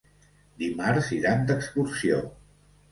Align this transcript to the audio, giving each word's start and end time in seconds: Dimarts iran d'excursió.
Dimarts 0.61 1.11
iran 1.19 1.47
d'excursió. 1.53 2.21